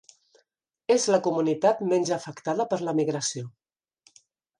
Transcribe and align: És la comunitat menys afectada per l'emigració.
És 0.93 1.03
la 1.15 1.19
comunitat 1.27 1.83
menys 1.91 2.13
afectada 2.15 2.67
per 2.73 2.81
l'emigració. 2.87 3.45